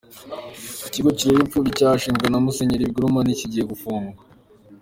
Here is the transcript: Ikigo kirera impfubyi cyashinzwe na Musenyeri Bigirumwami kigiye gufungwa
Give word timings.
Ikigo 0.87 1.09
kirera 1.17 1.41
impfubyi 1.43 1.77
cyashinzwe 1.79 2.27
na 2.29 2.39
Musenyeri 2.45 2.87
Bigirumwami 2.89 3.39
kigiye 3.39 3.65
gufungwa 3.71 4.19